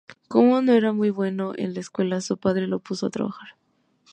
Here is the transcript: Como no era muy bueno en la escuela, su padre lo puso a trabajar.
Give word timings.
Como 0.27 0.63
no 0.63 0.71
era 0.73 0.93
muy 0.93 1.11
bueno 1.11 1.53
en 1.57 1.75
la 1.75 1.79
escuela, 1.79 2.21
su 2.21 2.35
padre 2.37 2.65
lo 2.65 2.79
puso 2.79 3.05
a 3.05 3.09
trabajar. 3.11 3.49